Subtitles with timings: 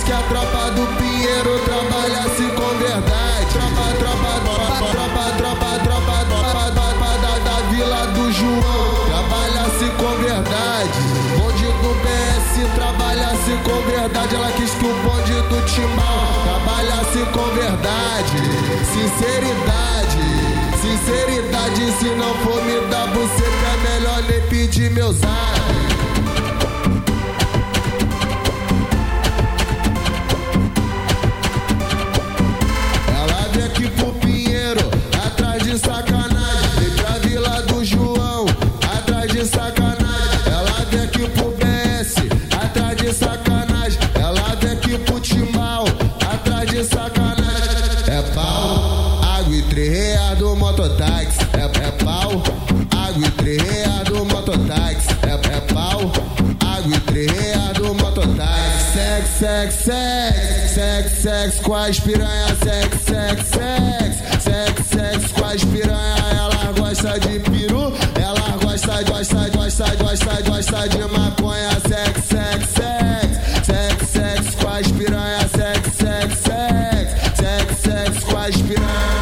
[0.00, 3.46] tropa do Pinheiro trabalhasse com verdade.
[3.52, 10.22] Tropa, tropa, tropa, tropa, tropa, tropa, tropa, tropa da, da Vila do João trabalhasse com
[10.22, 10.98] verdade.
[11.36, 14.34] Bonde do BS trabalhasse com verdade.
[14.34, 18.38] Ela quis que o bonde do Timbal trabalhasse com verdade.
[18.94, 20.22] Sinceridade,
[20.80, 21.92] sinceridade.
[21.98, 25.81] Se não for me dar você, é melhor nem pedir meu zap.
[50.42, 51.38] Do mototáxi.
[51.52, 52.42] É, é pau,
[52.90, 55.06] água e três do mototáxi.
[55.22, 56.00] É, é pau,
[56.66, 58.92] água e três do mototáxi.
[58.92, 62.48] Sex, sex, sex, sex, sex com as piranha.
[62.56, 66.16] Sex, sex, sex, sex, sex com as piranha.
[66.36, 71.70] Ela gosta de peru, ela gosta, gosta, gosta, gosta, gosta de maconha.
[71.86, 75.38] Sex, sex, sex, sex, sex com as piranha.
[75.56, 79.21] Sex, sex, sex, sex, sex com as piranha.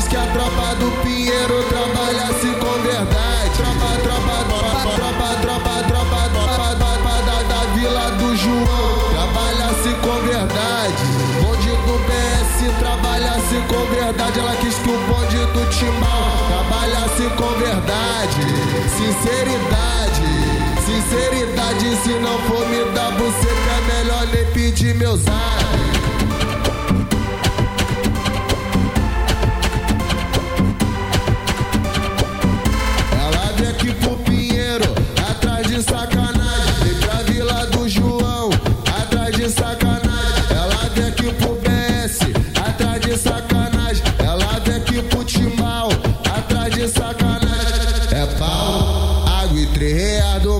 [0.00, 3.50] Quis que a tropa do Pinheiro trabalhasse com verdade.
[3.54, 10.16] Tropa, tropa, tropa, tropa, tropa, tropa, tropa, tropa da, da Vila do João trabalhasse com
[10.26, 11.04] verdade.
[11.42, 14.38] Bonde do BS trabalhasse com verdade.
[14.38, 18.40] Ela quis que o bonde do Timbal trabalhasse com verdade.
[18.96, 20.24] Sinceridade,
[20.86, 21.96] sinceridade.
[22.02, 25.99] Se não for me dar você, é melhor nem pedir meu zap.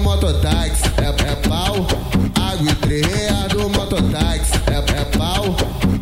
[0.01, 1.87] É, é do mototáxi, é, é pau,
[2.35, 5.57] água e três do mototáxi, é, é pau,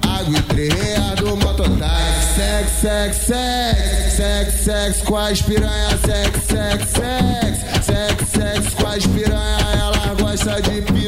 [0.07, 2.35] água e três do mototáxi.
[2.37, 9.07] Sex, sex, sex, sex, sex com as piranha, sex, sex, sex, sex, sex com as
[9.07, 11.08] piranha, ela gosta de piranha.